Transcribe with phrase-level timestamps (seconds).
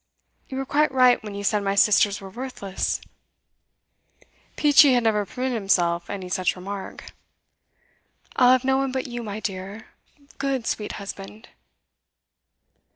[0.49, 3.01] You were quite right when you said my sisters were worthless.'
[4.55, 7.11] Peachey had never permitted himself any such remark.
[8.35, 9.89] 'I will have no one but you, my dear,
[10.39, 11.49] good, sweet husband.